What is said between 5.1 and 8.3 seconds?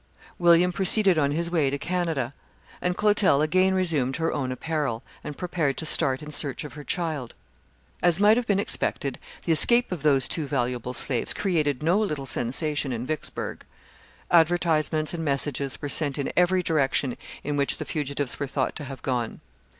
and prepared to start in search of her child. As